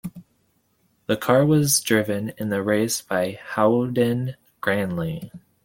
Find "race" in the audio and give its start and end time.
2.63-3.01